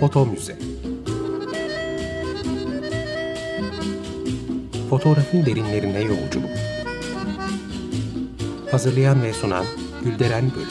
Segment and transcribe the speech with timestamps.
[0.00, 0.56] Foto Müze
[4.90, 6.50] Fotoğrafın derinlerine yolculuk.
[8.70, 9.66] Hazırlayan ve sunan
[10.04, 10.68] Gülderen Bölüm.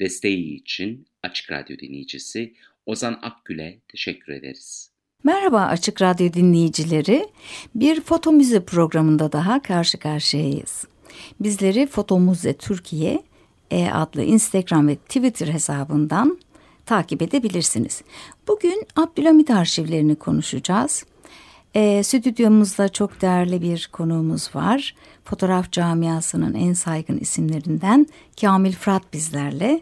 [0.00, 2.54] Desteği için Açık Radyo dinleyicisi
[2.86, 4.91] Ozan Akgül'e teşekkür ederiz.
[5.24, 7.28] Merhaba Açık Radyo dinleyicileri.
[7.74, 10.84] Bir foto müze programında daha karşı karşıyayız.
[11.40, 13.22] Bizleri Foto Müze Türkiye
[13.70, 16.38] e adlı Instagram ve Twitter hesabından
[16.86, 18.02] takip edebilirsiniz.
[18.48, 21.04] Bugün Abdülhamit arşivlerini konuşacağız.
[21.74, 24.94] E, stüdyomuzda çok değerli bir konuğumuz var.
[25.24, 28.06] Fotoğraf camiasının en saygın isimlerinden
[28.40, 29.80] Kamil Fırat bizlerle.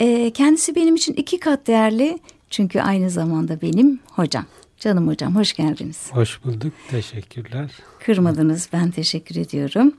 [0.00, 2.18] E, kendisi benim için iki kat değerli
[2.50, 4.44] çünkü aynı zamanda benim hocam.
[4.78, 6.08] Canım hocam hoş geldiniz.
[6.12, 6.72] Hoş bulduk.
[6.90, 7.70] Teşekkürler.
[7.98, 8.68] Kırmadınız.
[8.72, 9.92] Ben teşekkür ediyorum.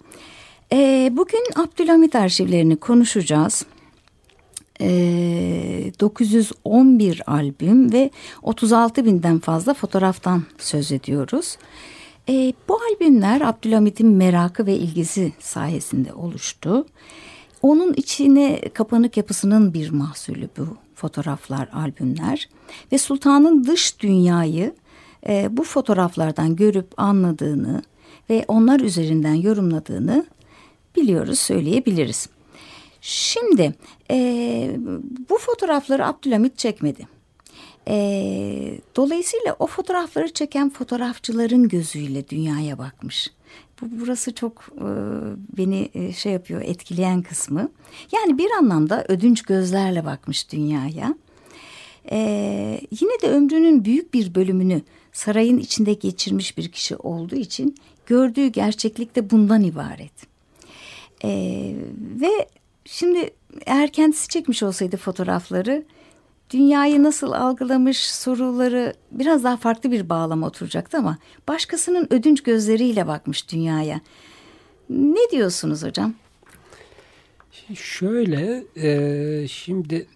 [0.71, 3.65] E, bugün Abdülhamit arşivlerini konuşacağız.
[4.81, 4.89] E,
[5.99, 8.09] 911 albüm ve
[8.43, 11.57] 36 binden fazla fotoğraftan söz ediyoruz.
[12.29, 16.85] E, bu albümler Abdülhamit'in merakı ve ilgisi sayesinde oluştu.
[17.61, 22.49] Onun içine kapanık yapısının bir mahsulü bu fotoğraflar, albümler
[22.91, 24.75] ve sultanın dış dünyayı
[25.27, 27.81] e, bu fotoğraflardan görüp anladığını
[28.29, 30.25] ve onlar üzerinden yorumladığını
[30.95, 32.29] biliyoruz, söyleyebiliriz.
[33.01, 33.75] Şimdi
[34.11, 34.17] e,
[35.29, 37.07] bu fotoğrafları Abdülhamit çekmedi.
[37.87, 37.97] E,
[38.95, 43.31] dolayısıyla o fotoğrafları çeken fotoğrafçıların gözüyle dünyaya bakmış.
[43.81, 44.87] Bu burası çok e,
[45.57, 47.71] beni e, şey yapıyor etkileyen kısmı.
[48.11, 51.15] Yani bir anlamda ödünç gözlerle bakmış dünyaya.
[52.11, 52.17] E,
[53.01, 54.81] yine de ömrünün büyük bir bölümünü
[55.13, 60.27] sarayın içinde geçirmiş bir kişi olduğu için gördüğü gerçeklik de bundan ibaret.
[61.23, 61.29] E,
[62.21, 62.47] ve
[62.85, 63.29] şimdi
[63.65, 65.85] eğer kendisi çekmiş olsaydı fotoğrafları
[66.49, 73.51] dünyayı nasıl algılamış soruları biraz daha farklı bir bağlama oturacaktı ama başkasının ödünç gözleriyle bakmış
[73.51, 74.01] dünyaya.
[74.89, 76.13] Ne diyorsunuz hocam?
[77.75, 80.07] Şöyle e, şimdi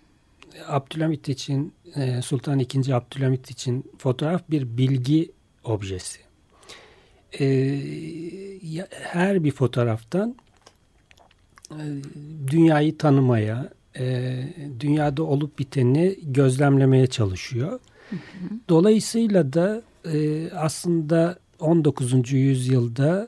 [0.67, 2.93] Abdülhamit için e, Sultan II.
[2.93, 5.31] Abdülhamit için fotoğraf bir bilgi
[5.63, 6.19] objesi.
[7.39, 7.47] E,
[8.91, 10.35] her bir fotoğraftan
[11.71, 11.83] e,
[12.47, 13.69] dünyayı tanımaya,
[13.99, 14.43] e,
[14.79, 17.79] dünyada olup biteni gözlemlemeye çalışıyor.
[18.69, 19.81] Dolayısıyla da
[20.13, 22.31] e, aslında 19.
[22.31, 23.27] yüzyılda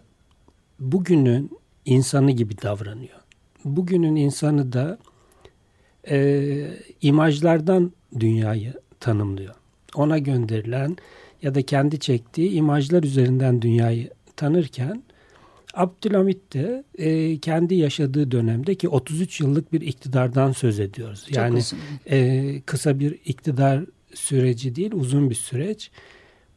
[0.79, 1.51] bugünün
[1.85, 3.19] insanı gibi davranıyor.
[3.65, 4.97] Bugünün insanı da
[6.09, 6.67] e,
[7.01, 9.55] imajlardan dünyayı tanımlıyor.
[9.95, 10.97] Ona gönderilen
[11.41, 15.03] ya da kendi çektiği imajlar üzerinden dünyayı tanırken
[15.73, 21.25] Abdülhamit de e, kendi yaşadığı dönemde ki 33 yıllık bir iktidardan söz ediyoruz.
[21.25, 21.79] Çok yani uzun.
[22.05, 25.91] e, kısa bir iktidar süreci değil uzun bir süreç.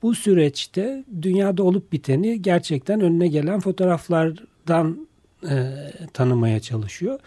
[0.03, 5.09] Bu süreçte dünyada olup biteni gerçekten önüne gelen fotoğraflardan
[5.50, 5.75] e,
[6.12, 7.21] tanımaya çalışıyor.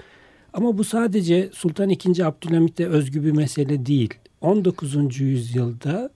[0.53, 2.23] Ama bu sadece Sultan II.
[2.23, 4.13] Abdülhamit'e özgü bir mesele değil.
[4.41, 5.19] 19.
[5.19, 6.09] yüzyılda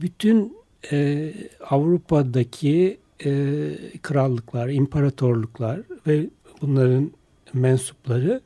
[0.00, 0.56] bütün
[0.92, 1.32] e,
[1.70, 3.70] Avrupa'daki e,
[4.02, 6.26] krallıklar, imparatorluklar ve
[6.62, 7.10] bunların
[7.54, 8.40] mensupları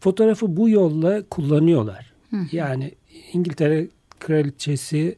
[0.00, 2.12] fotoğrafı bu yolla kullanıyorlar.
[2.30, 2.36] Hı.
[2.52, 2.92] Yani
[3.32, 3.88] İngiltere
[4.20, 5.16] kraliçesi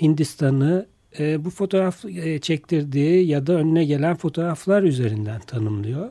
[0.00, 0.86] Hindistan'ı
[1.18, 6.10] e, bu fotoğraf e, çektirdiği ya da önüne gelen fotoğraflar üzerinden tanımlıyor.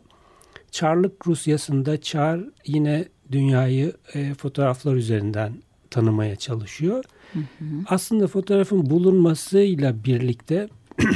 [0.72, 5.54] Çarlık Rusyası'nda Çar yine dünyayı e, fotoğraflar üzerinden
[5.90, 7.04] tanımaya çalışıyor.
[7.34, 7.66] Hı hı.
[7.88, 10.70] Aslında fotoğrafın bulunmasıyla birlikte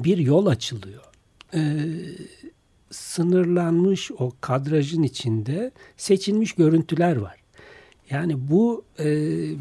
[0.00, 1.04] bir yol açılıyor.
[1.54, 1.60] Ee,
[2.90, 7.36] sınırlanmış o kadrajın içinde seçilmiş görüntüler var.
[8.10, 9.06] Yani bu e,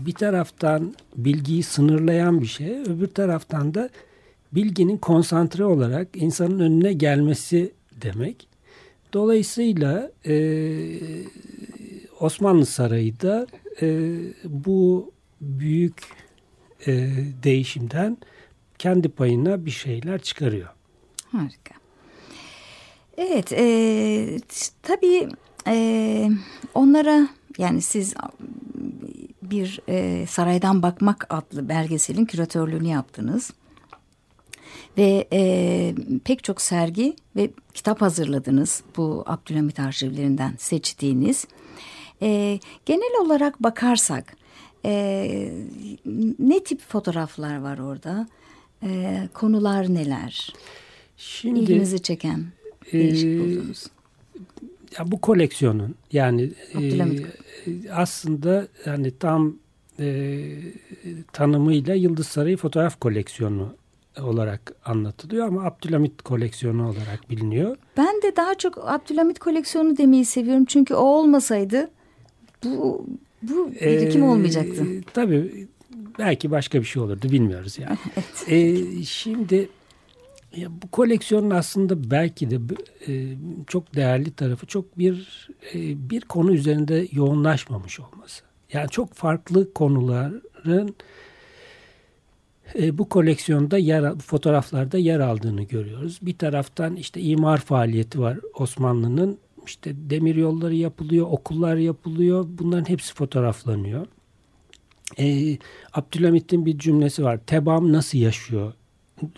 [0.05, 3.89] bir taraftan bilgiyi sınırlayan bir şey, öbür taraftan da
[4.51, 7.71] bilginin konsantre olarak insanın önüne gelmesi
[8.01, 8.47] demek.
[9.13, 10.35] Dolayısıyla e,
[12.19, 13.47] Osmanlı Sarayı da
[13.81, 14.09] e,
[14.43, 16.01] bu büyük
[16.87, 17.09] e,
[17.43, 18.17] değişimden
[18.79, 20.69] kendi payına bir şeyler çıkarıyor.
[21.31, 21.75] Harika.
[23.17, 24.39] Evet, e,
[24.83, 25.29] tabii
[25.67, 26.29] e,
[26.73, 27.27] onlara
[27.57, 28.13] yani siz
[29.41, 33.53] bir e, Saraydan Bakmak adlı belgeselin küratörlüğünü yaptınız.
[34.97, 41.47] Ve e, pek çok sergi ve kitap hazırladınız bu Abdülhamit arşivlerinden seçtiğiniz.
[42.21, 44.35] E, genel olarak bakarsak
[44.85, 45.53] E,
[46.39, 48.27] ne tip fotoğraflar var orada?
[48.85, 50.53] E, konular neler?
[51.17, 52.45] Şimdi, İlginizi çeken,
[52.93, 53.87] değişik e, buldunuz.
[54.99, 59.55] Ya bu koleksiyonun yani e, aslında yani tam
[59.99, 60.49] e,
[61.33, 63.75] tanımıyla Yıldız Sarayı fotoğraf koleksiyonu
[64.21, 67.77] olarak anlatılıyor ama Abdülhamit koleksiyonu olarak biliniyor.
[67.97, 71.89] Ben de daha çok Abdülhamit koleksiyonu demeyi seviyorum çünkü o olmasaydı
[72.63, 73.05] bu
[73.41, 74.85] bu birikim ee, olmayacaktı.
[75.13, 75.67] Tabii
[76.19, 77.97] belki başka bir şey olurdu bilmiyoruz yani.
[78.15, 78.45] evet.
[78.47, 79.69] ee, şimdi
[80.55, 82.59] ya bu koleksiyonun aslında belki de
[83.07, 83.37] e,
[83.67, 88.43] çok değerli tarafı çok bir e, bir konu üzerinde yoğunlaşmamış olması.
[88.73, 90.95] Yani çok farklı konuların
[92.75, 96.19] e, bu koleksiyonda yer fotoğraflarda yer aldığını görüyoruz.
[96.21, 99.37] Bir taraftan işte imar faaliyeti var Osmanlı'nın.
[99.65, 102.45] İşte demir yolları yapılıyor, okullar yapılıyor.
[102.47, 104.07] Bunların hepsi fotoğraflanıyor.
[105.19, 105.57] E,
[105.93, 107.39] Abdülhamit'in bir cümlesi var.
[107.47, 108.73] Tebam nasıl yaşıyor?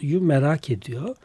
[0.01, 1.15] merak ediyor.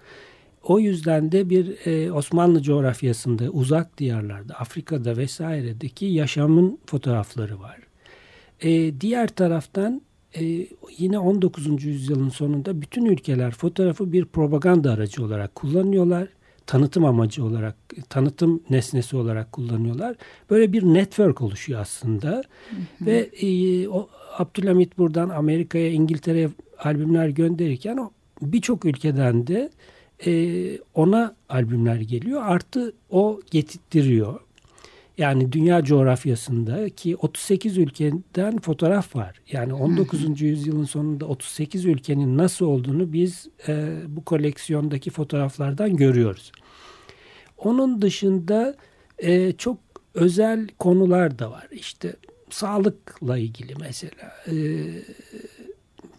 [0.63, 7.79] O yüzden de bir e, Osmanlı coğrafyasında uzak diyarlarda Afrika'da vesairedeki yaşamın fotoğrafları var.
[8.61, 10.03] E, diğer taraftan
[10.41, 10.67] e,
[10.99, 11.85] yine 19.
[11.85, 16.29] yüzyılın sonunda bütün ülkeler fotoğrafı bir propaganda aracı olarak kullanıyorlar.
[16.67, 17.77] Tanıtım amacı olarak,
[18.09, 20.17] tanıtım nesnesi olarak kullanıyorlar.
[20.51, 22.31] Böyle bir network oluşuyor aslında.
[22.31, 23.07] Hı hı.
[23.07, 24.09] Ve e, o
[24.39, 28.11] Abdülhamit buradan Amerika'ya, İngiltere'ye albümler gönderirken o
[28.43, 29.71] birçok ülkeden de
[30.27, 30.33] e,
[30.95, 32.43] ona albümler geliyor.
[32.45, 34.41] Artı o getirtiyor.
[35.19, 39.41] Yani dünya coğrafyasında ki 38 ülkeden fotoğraf var.
[39.53, 40.41] Yani 19.
[40.41, 46.53] yüzyılın sonunda 38 ülkenin nasıl olduğunu biz e, bu koleksiyondaki fotoğraflardan görüyoruz.
[47.59, 48.77] Onun dışında
[49.19, 49.79] e, çok
[50.15, 51.69] özel konular da var.
[51.71, 52.17] İşte
[52.51, 54.55] sağlıkla ilgili mesela e,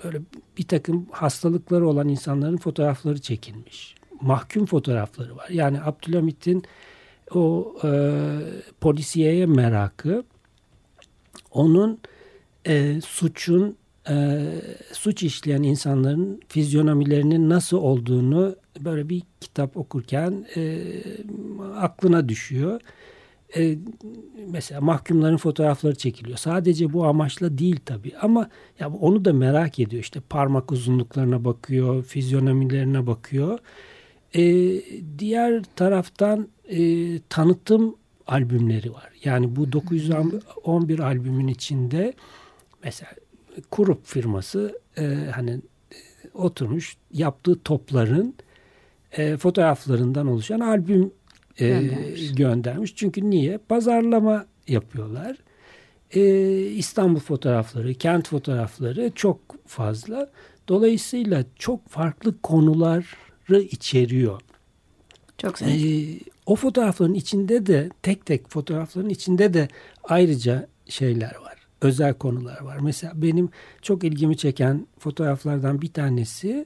[0.04, 0.22] böyle
[0.58, 3.96] bir takım hastalıkları olan insanların fotoğrafları çekilmiş.
[4.22, 5.50] Mahkum fotoğrafları var.
[5.50, 6.64] Yani Abdülhamit'in
[7.32, 7.90] o e,
[8.82, 10.24] polisiyeye merakı
[11.52, 12.00] onun
[12.68, 13.78] e, suçun
[14.10, 14.48] e,
[14.92, 20.84] suç işleyen insanların fizyonomilerinin nasıl olduğunu böyle bir kitap okurken e,
[21.76, 22.82] aklına düşüyor.
[23.58, 23.78] E,
[24.48, 26.38] mesela mahkumların fotoğrafları çekiliyor.
[26.38, 28.50] Sadece bu amaçla değil tabii ama
[28.80, 30.04] ya onu da merak ediyor.
[30.04, 33.60] İşte parmak uzunluklarına bakıyor, fizyonomilerine bakıyor.
[34.36, 34.44] E,
[35.20, 36.80] diğer taraftan e,
[37.20, 37.96] tanıtım
[38.28, 39.10] albümleri var.
[39.24, 42.14] Yani bu 911 albümün içinde
[42.84, 43.12] mesela
[43.72, 45.04] Kurup firması e,
[45.36, 45.98] hani e,
[46.34, 48.36] oturmuş yaptığı topların
[49.12, 51.12] e, fotoğraflarından oluşan albüm
[51.62, 52.36] e, göndermiş.
[52.36, 52.96] göndermiş.
[52.96, 53.58] Çünkü niye?
[53.58, 55.38] Pazarlama yapıyorlar.
[56.12, 56.22] E,
[56.62, 60.32] İstanbul fotoğrafları, kent fotoğrafları çok fazla.
[60.68, 64.42] Dolayısıyla çok farklı konuları içeriyor.
[65.38, 65.62] Çok.
[65.62, 65.68] E,
[66.46, 69.68] o fotoğrafların içinde de tek tek fotoğrafların içinde de
[70.04, 71.58] ayrıca şeyler var.
[71.82, 72.78] Özel konular var.
[72.82, 73.50] Mesela benim
[73.82, 76.66] çok ilgimi çeken fotoğraflardan bir tanesi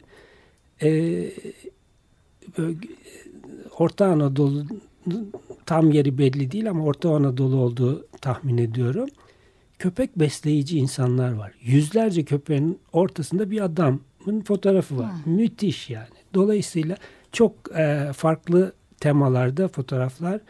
[0.81, 0.89] e,
[2.57, 2.77] böyle,
[3.79, 4.65] Orta Anadolu
[5.65, 9.09] tam yeri belli değil ama Orta Anadolu olduğu tahmin ediyorum.
[9.79, 11.51] Köpek besleyici insanlar var.
[11.61, 15.11] Yüzlerce köpeğin ortasında bir adamın fotoğrafı var.
[15.23, 15.33] Hmm.
[15.33, 16.07] Müthiş yani.
[16.33, 16.97] Dolayısıyla
[17.31, 20.41] çok e, farklı temalarda fotoğraflar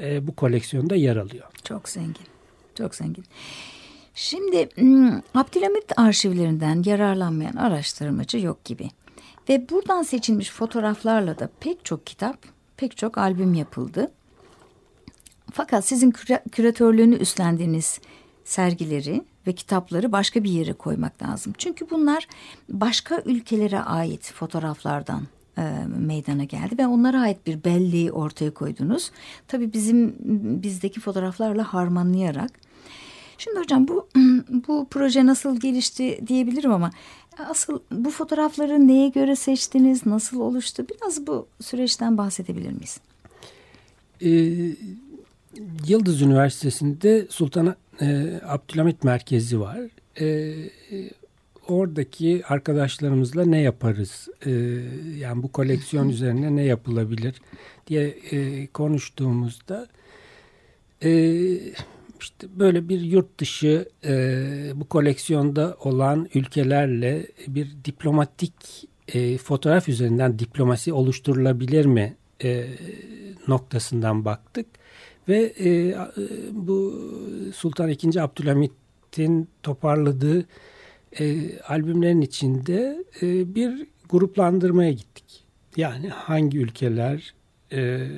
[0.00, 1.46] e, bu koleksiyonda yer alıyor.
[1.64, 2.26] Çok zengin.
[2.74, 3.24] Çok zengin.
[4.14, 4.68] Şimdi
[5.34, 8.88] Abdülhamit arşivlerinden yararlanmayan araştırmacı yok gibi.
[9.48, 12.36] Ve buradan seçilmiş fotoğraflarla da pek çok kitap,
[12.76, 14.10] pek çok albüm yapıldı.
[15.52, 16.10] Fakat sizin
[16.52, 18.00] küratörlüğünü üstlendiğiniz
[18.44, 21.52] sergileri ve kitapları başka bir yere koymak lazım.
[21.58, 22.28] Çünkü bunlar
[22.68, 25.22] başka ülkelere ait fotoğraflardan
[25.58, 25.62] e,
[25.98, 29.10] meydana geldi ve onlara ait bir belleği ortaya koydunuz.
[29.48, 30.14] Tabii bizim
[30.62, 32.65] bizdeki fotoğraflarla harmanlayarak.
[33.38, 34.08] Şimdi hocam bu
[34.68, 36.90] bu proje nasıl gelişti diyebilirim ama
[37.38, 40.86] asıl bu fotoğrafları neye göre seçtiniz, nasıl oluştu?
[40.88, 43.00] Biraz bu süreçten bahsedebilir miyiz?
[44.22, 44.76] Ee,
[45.86, 49.78] Yıldız Üniversitesi'nde Sultan e, Abdülhamit Merkezi var.
[50.20, 50.54] E,
[51.68, 54.28] oradaki arkadaşlarımızla ne yaparız?
[54.46, 54.50] E,
[55.18, 57.34] yani bu koleksiyon üzerine ne yapılabilir
[57.86, 59.86] diye e, konuştuğumuzda
[61.04, 61.10] e,
[62.22, 68.52] işte böyle bir yurt dışı e, bu koleksiyonda olan ülkelerle bir diplomatik
[69.08, 72.66] e, fotoğraf üzerinden diplomasi oluşturulabilir mi e,
[73.48, 74.66] noktasından baktık
[75.28, 75.96] ve e,
[76.52, 77.00] bu
[77.54, 78.20] Sultan II.
[78.20, 78.72] Abdülhamit
[79.16, 80.46] Abdülhamit'in toparladığı
[81.20, 85.44] e, albümlerin içinde e, bir gruplandırmaya gittik.
[85.76, 87.34] Yani hangi ülkeler
[87.72, 88.08] e,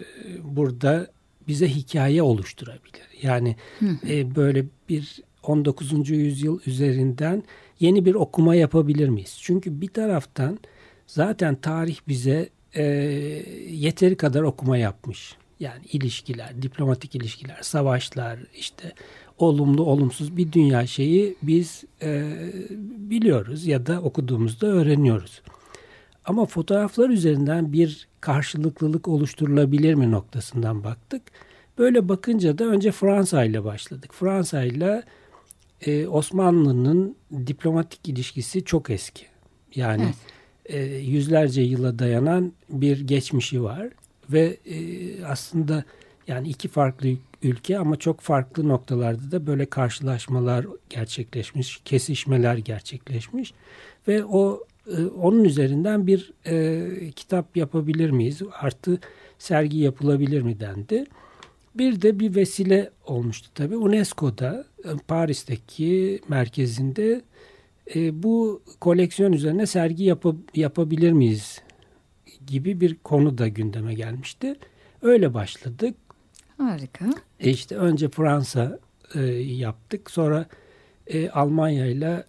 [0.42, 1.06] burada
[1.48, 3.02] bize hikaye oluşturabilir.
[3.22, 3.56] Yani
[4.08, 6.10] e, böyle bir 19.
[6.10, 7.42] yüzyıl üzerinden
[7.80, 9.38] yeni bir okuma yapabilir miyiz?
[9.40, 10.58] Çünkü bir taraftan
[11.06, 12.82] zaten tarih bize e,
[13.70, 15.36] yeteri kadar okuma yapmış.
[15.60, 18.92] Yani ilişkiler, diplomatik ilişkiler, savaşlar, işte
[19.38, 22.32] olumlu olumsuz bir dünya şeyi biz e,
[23.10, 25.42] biliyoruz ya da okuduğumuzda öğreniyoruz.
[26.28, 31.22] Ama fotoğraflar üzerinden bir karşılıklılık oluşturulabilir mi noktasından baktık.
[31.78, 34.14] Böyle bakınca da önce Fransa ile başladık.
[34.14, 35.02] Fransa ile
[35.80, 37.16] e, Osmanlı'nın
[37.46, 39.26] diplomatik ilişkisi çok eski.
[39.74, 40.12] Yani
[40.66, 40.90] evet.
[40.90, 43.88] e, yüzlerce yıla dayanan bir geçmişi var
[44.30, 45.84] ve e, aslında
[46.26, 47.08] yani iki farklı
[47.42, 53.54] ülke ama çok farklı noktalarda da böyle karşılaşmalar gerçekleşmiş, kesişmeler gerçekleşmiş
[54.08, 54.64] ve o
[55.22, 58.42] onun üzerinden bir e, kitap yapabilir miyiz?
[58.60, 59.00] Artı
[59.38, 61.04] sergi yapılabilir mi dendi.
[61.74, 63.76] Bir de bir vesile olmuştu tabii.
[63.76, 67.22] UNESCO'da e, Paris'teki merkezinde
[67.94, 71.62] e, bu koleksiyon üzerine sergi yap yapabilir miyiz
[72.46, 74.56] gibi bir konu da gündeme gelmişti.
[75.02, 75.94] Öyle başladık.
[76.58, 77.04] Harika.
[77.40, 78.78] E işte önce Fransa
[79.14, 80.10] e, yaptık.
[80.10, 80.46] Sonra
[81.06, 82.24] e, Almanya ile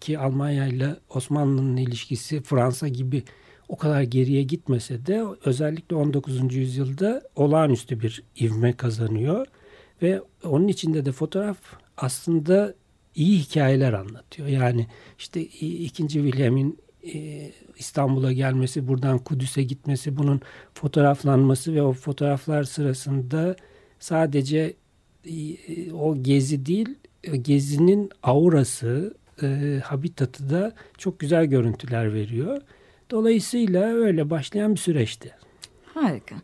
[0.00, 3.22] ki Almanya ile Osmanlı'nın ilişkisi Fransa gibi
[3.68, 6.54] o kadar geriye gitmese de özellikle 19.
[6.54, 9.46] yüzyılda olağanüstü bir ivme kazanıyor
[10.02, 11.58] ve onun içinde de fotoğraf
[11.96, 12.74] aslında
[13.14, 14.48] iyi hikayeler anlatıyor.
[14.48, 14.86] Yani
[15.18, 16.78] işte ikinci William'in
[17.14, 20.40] e, İstanbul'a gelmesi, buradan Kudüs'e gitmesi, bunun
[20.74, 23.56] fotoğraflanması ve o fotoğraflar sırasında
[23.98, 24.74] sadece
[25.24, 26.88] e, o gezi değil,
[27.42, 32.62] gezinin aurası, e, habitatı da çok güzel görüntüler veriyor.
[33.10, 35.34] Dolayısıyla öyle başlayan bir süreçti.
[35.94, 36.34] Harika.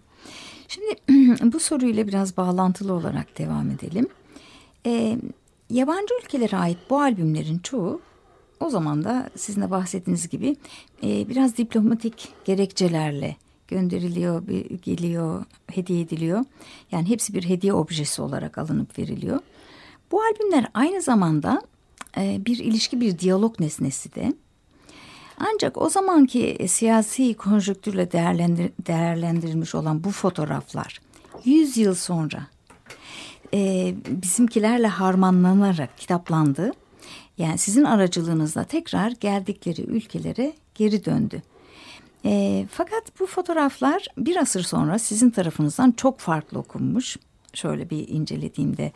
[0.69, 0.97] Şimdi
[1.53, 4.09] bu soruyla biraz bağlantılı olarak devam edelim.
[4.87, 5.19] E,
[5.71, 8.01] yabancı ülkelere ait bu albümlerin çoğu
[8.61, 10.57] o zaman da sizin de bahsettiğiniz gibi
[11.03, 13.37] e, biraz diplomatik gerekçelerle
[13.69, 14.43] gönderiliyor,
[14.83, 16.45] geliyor, hediye ediliyor.
[16.93, 19.41] Yani hepsi bir hediye objesi olarak alınıp veriliyor.
[20.13, 21.63] Bu albümler aynı zamanda
[22.17, 24.33] bir ilişki, bir diyalog nesnesi de.
[25.39, 31.01] Ancak o zamanki siyasi konjonktürle değerlendir, değerlendirilmiş olan bu fotoğraflar
[31.45, 32.47] 100 yıl sonra
[33.55, 36.73] e, bizimkilerle harmanlanarak kitaplandı.
[37.39, 41.43] Yani sizin aracılığınızla tekrar geldikleri ülkelere geri döndü.
[42.25, 47.17] E, fakat bu fotoğraflar bir asır sonra sizin tarafınızdan çok farklı okunmuş.
[47.55, 48.93] Şöyle bir incelediğimde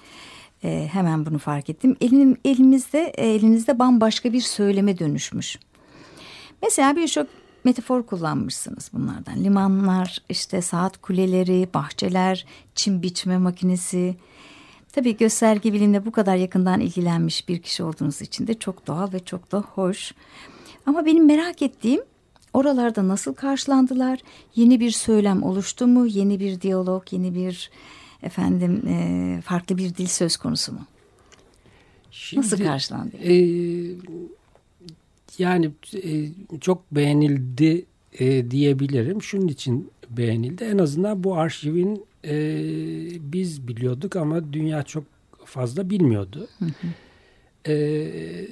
[0.64, 1.96] e, hemen bunu fark ettim.
[2.00, 5.58] Elim, elimizde elinizde bambaşka bir söyleme dönüşmüş.
[6.62, 7.26] Mesela birçok
[7.64, 9.44] metafor kullanmışsınız bunlardan.
[9.44, 14.16] Limanlar, işte saat kuleleri, bahçeler, çim biçme makinesi.
[14.92, 19.18] Tabii gösterge bilimle bu kadar yakından ilgilenmiş bir kişi olduğunuz için de çok doğal ve
[19.18, 20.14] çok da hoş.
[20.86, 22.02] Ama benim merak ettiğim
[22.54, 24.18] oralarda nasıl karşılandılar?
[24.56, 26.06] Yeni bir söylem oluştu mu?
[26.06, 27.70] Yeni bir diyalog, yeni bir
[28.22, 30.86] efendim e, farklı bir dil söz konusu mu?
[32.10, 33.16] Şimdi, Nasıl karşılandı?
[33.16, 33.34] E,
[35.38, 36.28] yani e,
[36.60, 37.84] çok beğenildi
[38.18, 39.22] e, diyebilirim.
[39.22, 40.64] Şunun için beğenildi.
[40.64, 42.32] En azından bu arşivin e,
[43.32, 45.04] biz biliyorduk ama dünya çok
[45.44, 46.48] fazla bilmiyordu.
[46.58, 47.72] Hı hı.
[47.72, 48.46] E,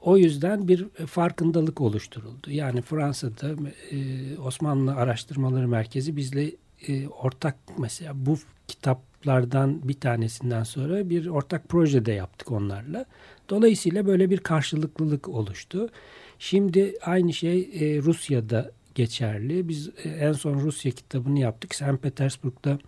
[0.00, 2.50] o yüzden bir farkındalık oluşturuldu.
[2.50, 3.54] Yani Fransa'da
[3.90, 3.96] e,
[4.38, 6.52] Osmanlı Araştırmaları Merkezi bizle
[6.88, 13.04] e, ortak mesela bu kitaplardan bir tanesinden sonra bir ortak projede yaptık onlarla.
[13.48, 15.88] Dolayısıyla böyle bir karşılıklılık oluştu.
[16.38, 19.68] Şimdi aynı şey e, Rusya'da geçerli.
[19.68, 21.74] Biz e, en son Rusya kitabını yaptık.
[21.74, 22.02] St.
[22.02, 22.78] Petersburg'da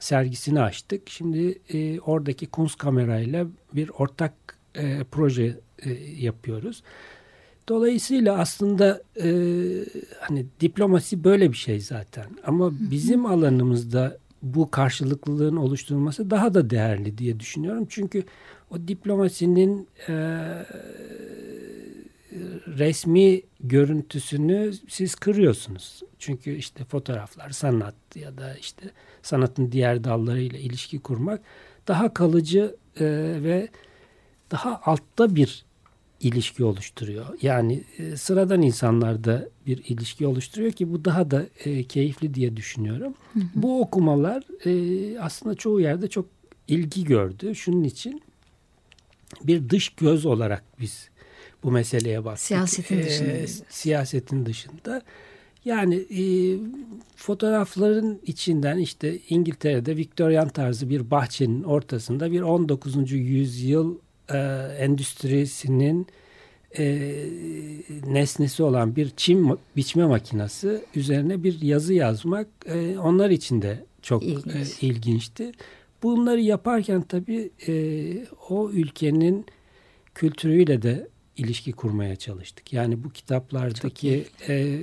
[0.00, 1.10] sergisini açtık.
[1.10, 4.34] Şimdi e, oradaki kamerayla bir ortak
[4.74, 6.82] e, proje e, yapıyoruz.
[7.68, 9.28] Dolayısıyla aslında e,
[10.20, 12.26] hani diplomasi böyle bir şey zaten.
[12.46, 17.86] Ama bizim alanımızda bu karşılıklılığın oluşturulması daha da değerli diye düşünüyorum.
[17.88, 18.24] Çünkü
[18.70, 20.12] o diplomasinin e,
[22.66, 26.02] resmi görüntüsünü siz kırıyorsunuz.
[26.18, 28.90] Çünkü işte fotoğraflar, sanat ya da işte
[29.22, 31.40] sanatın diğer dallarıyla ilişki kurmak
[31.88, 33.04] daha kalıcı e,
[33.42, 33.68] ve
[34.50, 35.64] daha altta bir
[36.22, 37.26] ilişki oluşturuyor.
[37.42, 43.14] Yani e, sıradan insanlarda bir ilişki oluşturuyor ki bu daha da e, keyifli diye düşünüyorum.
[43.32, 43.44] Hı hı.
[43.54, 46.26] Bu okumalar e, aslında çoğu yerde çok
[46.68, 47.54] ilgi gördü.
[47.54, 48.22] Şunun için
[49.44, 51.08] bir dış göz olarak biz
[51.62, 52.44] bu meseleye baktık.
[52.46, 53.64] Siyasetin dışında.
[53.68, 55.02] siyasetin dışında.
[55.64, 56.24] Yani e,
[57.16, 63.12] fotoğrafların içinden işte İngiltere'de Victorian tarzı bir bahçenin ortasında bir 19.
[63.12, 63.98] yüzyıl
[64.32, 64.38] e,
[64.78, 66.06] endüstrisinin
[66.78, 67.12] e,
[68.06, 74.22] nesnesi olan bir çim biçme makinesi üzerine bir yazı yazmak e, onlar için de çok
[74.22, 74.82] İlginç.
[74.82, 75.52] e, ilginçti.
[76.02, 77.72] Bunları yaparken tabii e,
[78.48, 79.46] o ülkenin
[80.14, 82.72] kültürüyle de ilişki kurmaya çalıştık.
[82.72, 84.78] Yani bu kitaplardaki e,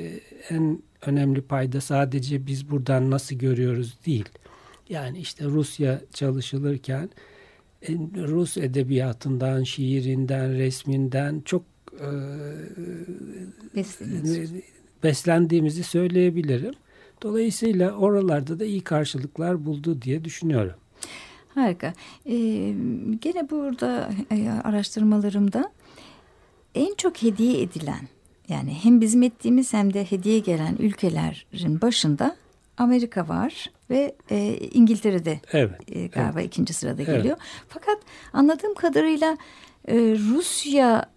[0.49, 4.29] en önemli payda sadece biz buradan nasıl görüyoruz değil.
[4.89, 7.38] Yani işte Rusya çalışılırken e,
[8.27, 12.09] Rus edebiyatından, şiirinden, resminden çok e,
[13.75, 14.51] Besleniyoruz.
[15.03, 16.73] beslendiğimizi söyleyebilirim.
[17.21, 20.75] Dolayısıyla oralarda da iyi karşılıklar buldu diye düşünüyorum.
[21.55, 21.93] Harika.
[22.25, 22.33] Ee,
[23.21, 25.71] gene burada e, araştırmalarımda
[26.75, 28.07] en çok hediye edilen
[28.49, 32.35] yani hem bizim ettiğimiz hem de hediye gelen ülkelerin başında
[32.77, 35.71] Amerika var ve e, İngiltere'de Evet.
[35.91, 37.15] e, galiba ikinci sırada Evet.
[37.17, 37.37] geliyor.
[37.67, 37.97] Fakat
[38.33, 39.37] anladığım kadarıyla
[39.87, 39.95] e,
[40.33, 41.09] Rusya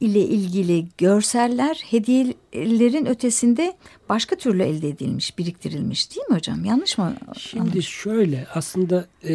[0.00, 3.76] ile ilgili görseller hediyelerin ötesinde
[4.08, 6.64] başka türlü elde edilmiş, biriktirilmiş değil mi hocam?
[6.64, 7.14] Yanlış mı?
[7.38, 7.82] Şimdi anlamışım?
[7.82, 9.34] şöyle aslında e,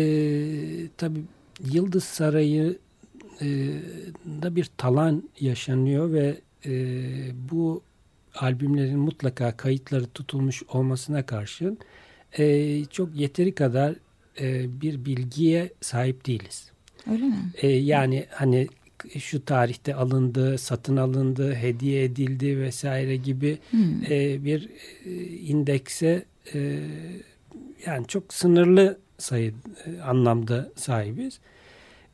[0.97, 1.21] tabii
[1.71, 2.77] Yıldız Sarayı
[3.41, 3.45] e,
[4.41, 6.71] da bir talan yaşanıyor ve e,
[7.51, 7.81] bu
[8.35, 11.77] albümlerin mutlaka kayıtları tutulmuş olmasına karşın
[12.39, 13.95] e, çok yeteri kadar
[14.41, 16.71] e, bir bilgiye sahip değiliz.
[17.11, 17.35] Öyle mi?
[17.61, 18.67] E, yani hani
[19.19, 24.03] şu tarihte alındı, satın alındı, hediye edildi vesaire gibi Hmm.
[24.09, 24.69] e, bir
[25.05, 26.79] e, indekse e,
[27.85, 29.53] yani çok sınırlı sayı
[29.85, 31.39] e, anlamda sahibiz.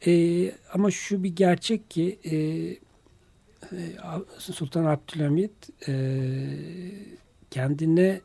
[0.07, 2.77] E, ama şu bir gerçek ki e, e,
[4.37, 5.51] Sultan Abdülhamit
[5.87, 5.93] e,
[7.51, 8.22] kendine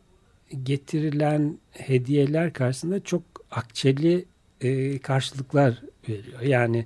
[0.63, 4.25] getirilen hediyeler karşısında çok akçeli
[4.61, 6.41] e, karşılıklar veriyor.
[6.41, 6.85] Yani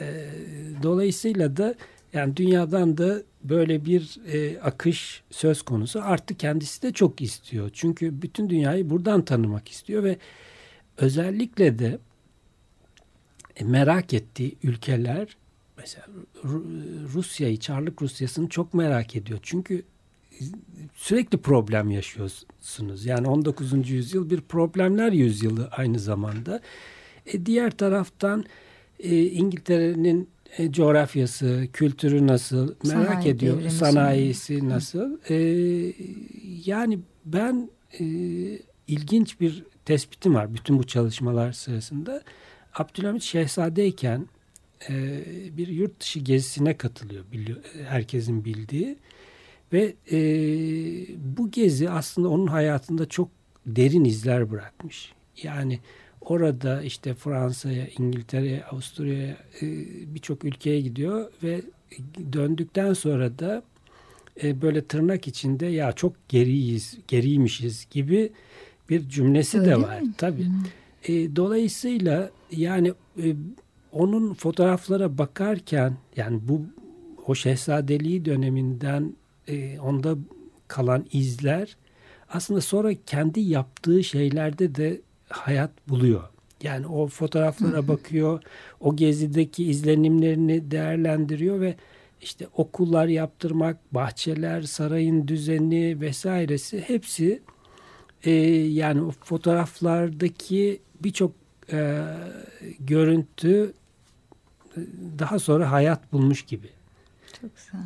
[0.00, 0.26] e,
[0.82, 1.74] dolayısıyla da
[2.12, 6.02] yani dünyadan da böyle bir e, akış söz konusu.
[6.02, 7.70] Artık kendisi de çok istiyor.
[7.72, 10.16] Çünkü bütün dünyayı buradan tanımak istiyor ve
[10.96, 11.98] özellikle de
[13.56, 15.36] e, merak ettiği ülkeler
[15.76, 16.06] mesela
[16.44, 19.38] Ru- Rusya'yı, Çarlık Rusyası'nı çok merak ediyor.
[19.42, 19.82] Çünkü
[20.94, 23.06] sürekli problem yaşıyorsunuz.
[23.06, 23.90] Yani 19.
[23.90, 26.60] yüzyıl bir problemler yüzyılı aynı zamanda.
[27.26, 28.44] E, diğer taraftan
[28.98, 33.70] e, İngiltere'nin e, coğrafyası, kültürü nasıl merak Sanayi ediyor.
[33.70, 35.18] Sanayisi nasıl.
[35.30, 35.36] E,
[36.64, 38.04] yani ben e,
[38.86, 42.22] ilginç bir tespitim var bütün bu çalışmalar sırasında.
[42.74, 44.28] Abdülhamit Şehzade'yken
[44.88, 45.22] e,
[45.56, 48.98] bir yurt dışı gezisine katılıyor biliyor, herkesin bildiği.
[49.72, 50.18] Ve e,
[51.36, 53.28] bu gezi aslında onun hayatında çok
[53.66, 55.12] derin izler bırakmış.
[55.42, 55.78] Yani
[56.20, 59.66] orada işte Fransa'ya, İngiltere'ye, Avusturya'ya e,
[60.14, 61.62] birçok ülkeye gidiyor ve
[62.32, 63.62] döndükten sonra da
[64.42, 68.32] e, böyle tırnak içinde ya çok geriyiz, geriymişiz gibi
[68.90, 69.82] bir cümlesi Öyle de mi?
[69.82, 70.02] var.
[70.18, 70.44] Tabii.
[70.44, 70.64] Hmm.
[71.08, 73.34] E, dolayısıyla yani e,
[73.92, 76.62] onun fotoğraflara bakarken yani bu
[77.26, 79.12] o şehzadeliği döneminden
[79.48, 80.16] e, onda
[80.68, 81.76] kalan izler
[82.32, 86.22] aslında sonra kendi yaptığı şeylerde de hayat buluyor.
[86.62, 88.42] Yani o fotoğraflara bakıyor,
[88.80, 91.74] o gezideki izlenimlerini değerlendiriyor ve
[92.20, 97.42] işte okullar yaptırmak, bahçeler, sarayın düzeni vesairesi hepsi
[98.24, 101.32] e, yani o fotoğraflardaki birçok
[101.72, 102.04] e,
[102.80, 103.72] görüntü
[104.76, 104.80] e,
[105.18, 106.68] daha sonra hayat bulmuş gibi.
[107.40, 107.80] Çok güzel.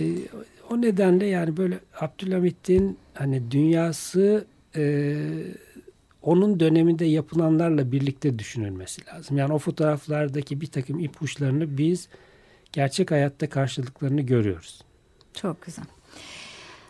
[0.00, 0.28] E,
[0.70, 4.44] o nedenle yani böyle Abdülhamit'in hani dünyası
[4.76, 5.16] e,
[6.22, 9.36] onun döneminde yapılanlarla birlikte düşünülmesi lazım.
[9.36, 12.08] Yani o fotoğraflardaki bir takım ipuçlarını biz
[12.72, 14.82] gerçek hayatta karşılıklarını görüyoruz.
[15.34, 15.84] Çok güzel.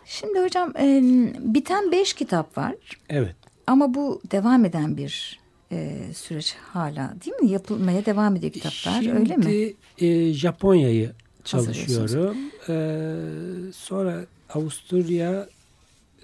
[0.05, 1.01] Şimdi hocam e,
[1.39, 2.75] biten beş kitap var
[3.09, 3.35] Evet.
[3.67, 5.39] ama bu devam eden bir
[5.71, 7.49] e, süreç hala değil mi?
[7.51, 9.73] Yapılmaya devam ediyor kitaplar Şimdi öyle mi?
[9.99, 11.11] e, Japonya'yı.
[11.47, 12.37] Çalışıyorum.
[12.69, 15.47] E, sonra Avusturya,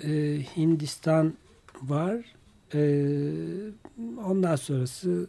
[0.04, 0.10] e,
[0.58, 1.34] Hindistan
[1.82, 2.16] var.
[2.74, 2.80] E,
[4.26, 5.28] ondan sonrası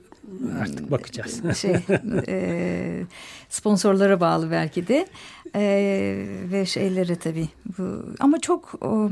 [0.60, 1.56] artık bakacağız.
[1.56, 1.74] şey
[2.28, 3.06] e,
[3.48, 5.06] sponsorlara bağlı belki de
[5.56, 9.10] E, ve şeylere tabii bu ama çok o,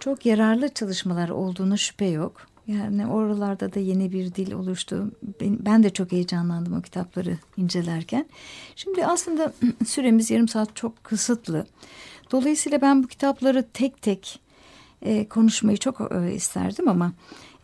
[0.00, 2.46] çok yararlı çalışmalar olduğuna şüphe yok.
[2.66, 5.12] Yani oralarda da yeni bir dil oluştu.
[5.40, 8.26] Ben, de çok heyecanlandım o kitapları incelerken.
[8.76, 9.52] Şimdi aslında
[9.86, 11.66] süremiz yarım saat çok kısıtlı.
[12.30, 14.40] Dolayısıyla ben bu kitapları tek tek
[15.02, 17.12] e, konuşmayı çok e, isterdim ama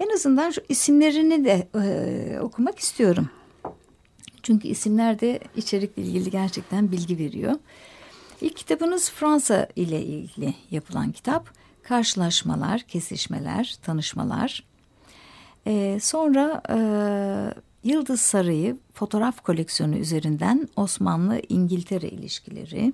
[0.00, 3.30] en azından şu isimlerini de e, okumak istiyorum.
[4.42, 7.54] Çünkü isimler de içerikle ilgili gerçekten bilgi veriyor.
[8.40, 11.50] İlk kitabınız Fransa ile ilgili yapılan kitap.
[11.82, 14.71] Karşılaşmalar, kesişmeler, tanışmalar.
[15.66, 16.76] Ee, sonra e,
[17.84, 22.92] Yıldız Sarayı fotoğraf koleksiyonu üzerinden Osmanlı-İngiltere ilişkileri.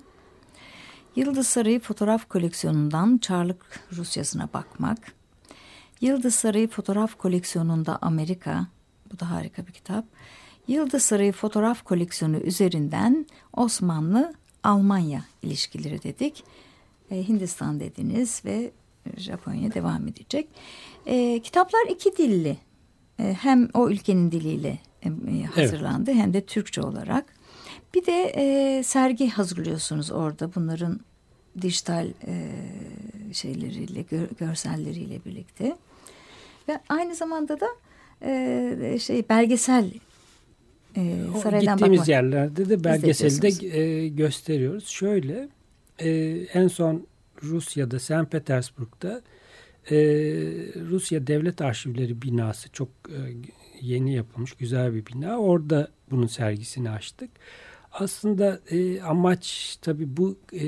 [1.15, 5.13] Yıldız Sarayı fotoğraf koleksiyonundan Çarlık Rusyası'na bakmak.
[6.01, 8.67] Yıldız Sarayı fotoğraf koleksiyonunda Amerika.
[9.13, 10.05] Bu da harika bir kitap.
[10.67, 16.43] Yıldız Sarayı fotoğraf koleksiyonu üzerinden Osmanlı Almanya ilişkileri dedik.
[17.11, 18.71] E, Hindistan dediniz ve
[19.17, 20.49] Japonya devam edecek.
[21.05, 22.57] E, kitaplar iki dilli.
[23.19, 26.21] E, hem o ülkenin diliyle e, hazırlandı evet.
[26.21, 27.25] hem de Türkçe olarak.
[27.93, 30.99] Bir de e, sergi hazırlıyorsunuz orada bunların
[31.61, 32.51] dijital e,
[33.33, 35.77] şeyleriyle, gör, görselleriyle birlikte.
[36.67, 37.67] Ve aynı zamanda da
[38.23, 39.91] e, şey belgesel
[40.97, 42.07] e, saraydan Gittiğimiz bakmak.
[42.07, 44.87] yerlerde de belgeselde e, gösteriyoruz.
[44.87, 45.49] Şöyle
[45.99, 46.09] e,
[46.53, 47.07] en son
[47.43, 48.31] Rusya'da, St.
[48.31, 49.21] Petersburg'da
[49.91, 49.95] e,
[50.89, 53.17] Rusya Devlet Arşivleri binası çok e,
[53.81, 55.37] yeni yapılmış güzel bir bina.
[55.37, 57.29] Orada bunun sergisini açtık.
[57.91, 60.63] Aslında e, amaç tabii bu e,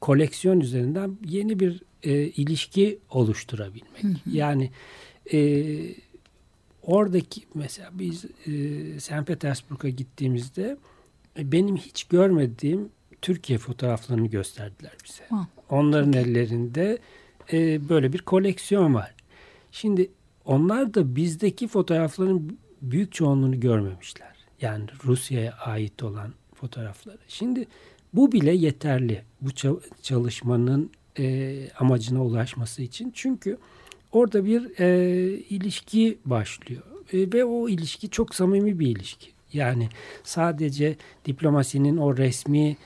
[0.00, 4.02] koleksiyon üzerinden yeni bir e, ilişki oluşturabilmek.
[4.02, 4.14] Hı hı.
[4.32, 4.70] Yani
[5.32, 5.38] e,
[6.82, 8.50] oradaki mesela biz e,
[9.00, 9.26] St.
[9.26, 10.76] Petersburg'a gittiğimizde
[11.38, 12.88] e, benim hiç görmediğim
[13.22, 15.24] Türkiye fotoğraflarını gösterdiler bize.
[15.70, 16.98] Onların ellerinde
[17.52, 19.14] e, böyle bir koleksiyon var.
[19.72, 20.10] Şimdi
[20.44, 24.36] onlar da bizdeki fotoğrafların büyük çoğunluğunu görmemişler.
[24.60, 27.18] Yani Rusya'ya ait olan fotoğrafları.
[27.28, 27.66] Şimdi
[28.12, 29.50] bu bile yeterli bu
[30.02, 33.12] çalışmanın e, amacına ulaşması için.
[33.14, 33.58] Çünkü
[34.12, 36.82] orada bir e, ilişki başlıyor
[37.12, 39.30] e, ve o ilişki çok samimi bir ilişki.
[39.52, 39.88] Yani
[40.24, 42.76] sadece diplomasinin o resmi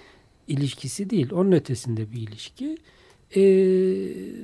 [0.48, 2.78] ilişkisi değil, onun ötesinde bir ilişki.
[3.36, 3.42] E,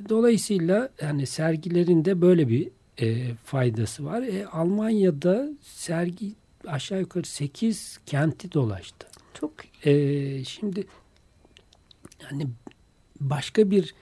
[0.09, 2.69] dolayısıyla yani sergilerinde böyle bir
[3.01, 4.21] e, faydası var.
[4.21, 6.33] E, Almanya'da sergi
[6.67, 9.07] aşağı yukarı 8 kenti dolaştı.
[9.33, 9.53] Çok.
[9.85, 10.87] E, şimdi
[12.23, 12.47] yani
[13.19, 13.93] başka bir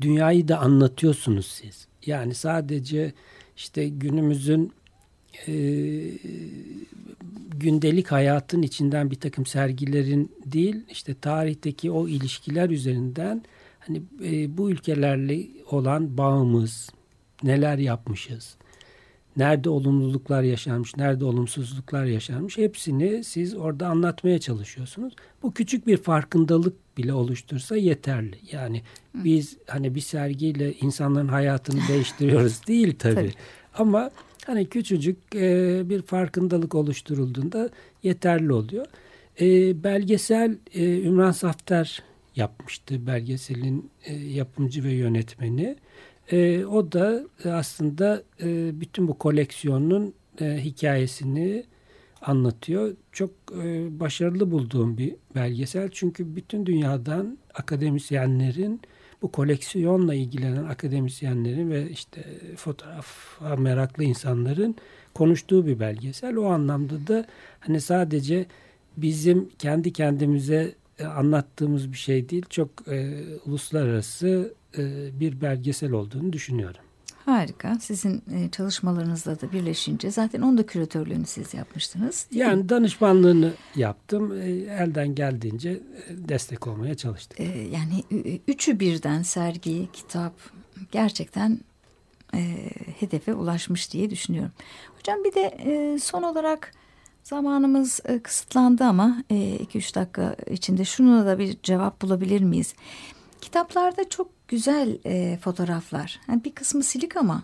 [0.00, 1.86] dünyayı da anlatıyorsunuz siz.
[2.06, 3.12] Yani sadece
[3.56, 4.72] işte günümüzün
[5.46, 5.52] e,
[7.50, 13.42] gündelik hayatın içinden bir takım sergilerin değil işte tarihteki o ilişkiler üzerinden
[13.88, 16.90] hani e, bu ülkelerle olan bağımız
[17.42, 18.56] neler yapmışız
[19.36, 26.98] nerede olumluluklar yaşanmış nerede olumsuzluklar yaşanmış hepsini siz orada anlatmaya çalışıyorsunuz bu küçük bir farkındalık
[26.98, 28.82] bile oluştursa yeterli yani
[29.14, 33.32] biz hani bir sergiyle insanların hayatını değiştiriyoruz değil tabii, tabii.
[33.74, 34.10] ama
[34.48, 37.70] Hani küçücük e, bir farkındalık oluşturulduğunda
[38.02, 38.86] yeterli oluyor.
[39.40, 39.46] E,
[39.84, 42.02] belgesel e, Ümran Safter
[42.38, 45.76] yapmıştı belgeselin e, yapımcı ve yönetmeni.
[46.32, 51.64] E, o da aslında e, bütün bu koleksiyonun e, hikayesini
[52.22, 52.96] anlatıyor.
[53.12, 53.30] Çok
[53.64, 58.80] e, başarılı bulduğum bir belgesel çünkü bütün dünyadan akademisyenlerin
[59.22, 62.24] bu koleksiyonla ilgilenen akademisyenlerin ve işte
[62.56, 64.76] fotoğraf meraklı insanların
[65.14, 66.36] konuştuğu bir belgesel.
[66.36, 67.26] O anlamda da
[67.60, 68.46] hani sadece
[68.96, 70.74] bizim kendi kendimize e,
[71.04, 76.80] anlattığımız bir şey değil, çok e, uluslararası e, bir belgesel olduğunu düşünüyorum.
[77.28, 77.78] Harika.
[77.80, 82.26] Sizin e, çalışmalarınızla da birleşince zaten onun da küratörlüğünü siz yapmıştınız.
[82.32, 82.68] Yani mi?
[82.68, 84.42] danışmanlığını yaptım.
[84.42, 85.80] E, elden geldiğince e,
[86.28, 87.40] destek olmaya çalıştık.
[87.72, 88.04] Yani
[88.48, 90.34] üçü birden sergi, kitap
[90.92, 91.60] gerçekten
[93.00, 94.52] hedefe ulaşmış diye düşünüyorum.
[94.98, 96.72] Hocam bir de son olarak
[97.28, 102.74] zamanımız kısıtlandı ama 2-3 dakika içinde şunu da bir cevap bulabilir miyiz?
[103.40, 106.20] Kitaplarda çok güzel e, fotoğraflar.
[106.28, 107.42] Yani bir kısmı silik ama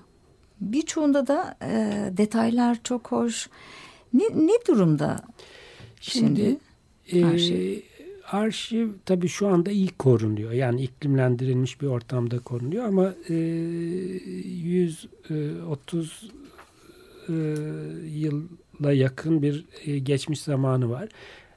[0.60, 3.48] birçoğunda da e, detaylar çok hoş.
[4.12, 5.16] Ne, ne durumda
[6.00, 6.58] şimdi,
[7.06, 7.56] şimdi arşiv?
[7.56, 7.82] E,
[8.26, 10.52] arşiv tabii şu anda iyi korunuyor.
[10.52, 16.30] Yani iklimlendirilmiş bir ortamda korunuyor ama e, 130
[17.28, 17.34] e, e,
[18.84, 21.08] yıla yakın bir e, geçmiş zamanı var.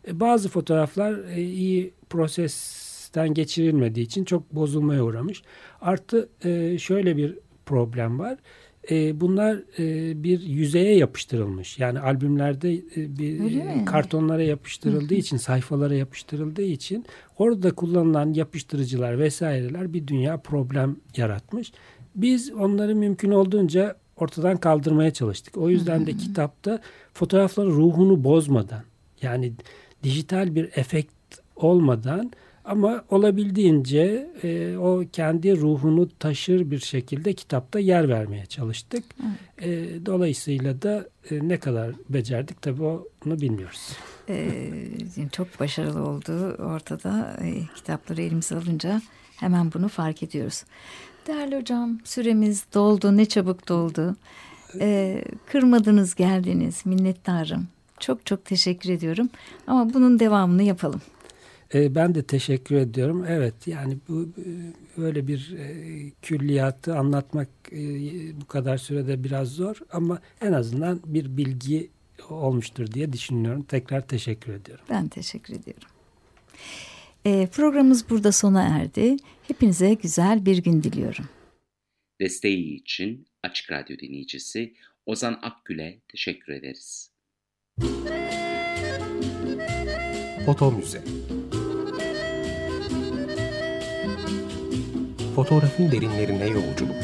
[0.07, 5.43] E, bazı fotoğraflar e, iyi proses testten geçirilmediği için çok bozulmaya uğramış.
[5.81, 8.37] Artı e, şöyle bir problem var.
[8.91, 11.79] e, bunlar e, bir yüzeye yapıştırılmış.
[11.79, 17.05] Yani albümlerde e, bir Öyle kartonlara yapıştırıldığı için, sayfalara yapıştırıldığı için
[17.37, 21.71] orada kullanılan yapıştırıcılar vesaireler bir dünya problem yaratmış.
[22.15, 25.57] Biz onları mümkün olduğunca ortadan kaldırmaya çalıştık.
[25.57, 26.81] O yüzden de kitapta
[27.13, 28.83] fotoğrafların ruhunu bozmadan
[29.21, 29.53] yani
[30.03, 31.13] dijital bir efekt
[31.55, 32.31] olmadan
[32.65, 39.03] ama olabildiğince e, o kendi ruhunu taşır bir şekilde kitapta yer vermeye çalıştık.
[39.61, 43.89] E, dolayısıyla da e, ne kadar becerdik tabii onu bilmiyoruz.
[44.29, 44.59] Ee,
[45.31, 47.37] çok başarılı oldu ortada.
[47.43, 49.01] E, kitapları elimize alınca
[49.35, 50.63] hemen bunu fark ediyoruz.
[51.27, 54.15] Değerli hocam süremiz doldu ne çabuk doldu.
[54.79, 57.67] Ee, kırmadınız geldiniz minnettarım.
[57.99, 59.29] Çok çok teşekkür ediyorum
[59.67, 61.01] ama bunun devamını yapalım.
[61.73, 63.25] E, ben de teşekkür ediyorum.
[63.27, 64.29] Evet yani bu
[64.97, 67.77] böyle bir e, külliyatı anlatmak e,
[68.41, 71.89] bu kadar sürede biraz zor ama en azından bir bilgi
[72.29, 73.63] olmuştur diye düşünüyorum.
[73.63, 74.85] Tekrar teşekkür ediyorum.
[74.89, 75.87] Ben teşekkür ediyorum.
[77.27, 79.17] E, programımız burada sona erdi.
[79.47, 81.29] Hepinize güzel bir gün diliyorum.
[82.21, 84.73] Desteği için Açık Radyo dinleyicisi
[85.05, 87.11] Ozan Akgül'e teşekkür ederiz.
[90.45, 91.03] Foto Müze
[95.35, 96.95] Fotoğrafın derinlerine yolculuk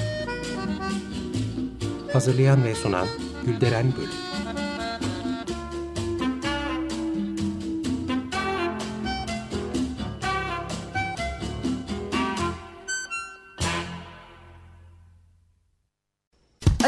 [2.13, 3.07] Hazırlayan ve sunan
[3.45, 4.32] Gülderen Bölüm